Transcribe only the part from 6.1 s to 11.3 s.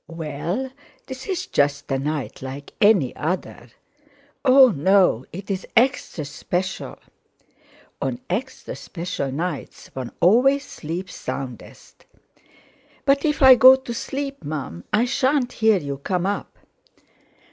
special." "On extra special nights one always sleeps